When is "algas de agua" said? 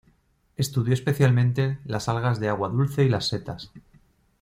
2.09-2.69